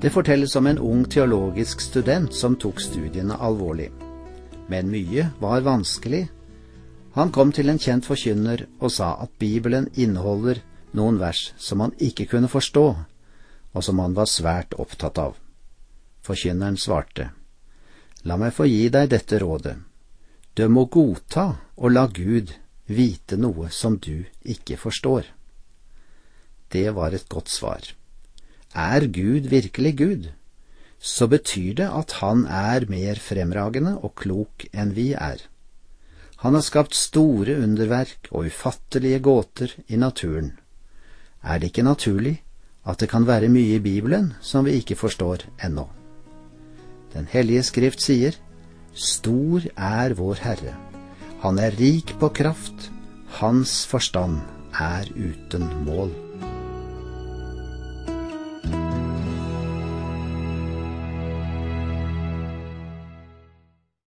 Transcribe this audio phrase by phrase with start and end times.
[0.00, 3.88] Det fortelles om en ung teologisk student som tok studiene alvorlig.
[4.68, 6.26] Men mye var vanskelig.
[7.16, 10.60] Han kom til en kjent forkynner og sa at Bibelen inneholder
[10.92, 12.86] noen vers som han ikke kunne forstå,
[13.72, 15.34] og som han var svært opptatt av.
[16.28, 17.30] Forkynneren svarte,
[18.28, 19.76] La meg få gi deg dette rådet.
[20.56, 22.52] Du må godta og la Gud
[22.86, 25.24] vite noe som du ikke forstår.
[26.68, 27.80] Det var et godt svar.
[28.76, 30.24] Er Gud virkelig Gud,
[31.00, 35.40] så betyr det at han er mer fremragende og klok enn vi er.
[36.44, 40.52] Han har skapt store underverk og ufattelige gåter i naturen.
[41.42, 42.42] Er det ikke naturlig
[42.84, 45.88] at det kan være mye i Bibelen som vi ikke forstår ennå?
[47.14, 48.36] Den hellige skrift sier,
[48.92, 50.76] Stor er vår Herre,
[51.40, 52.90] han er rik på kraft,
[53.40, 54.40] hans forstand
[54.72, 56.12] er uten mål.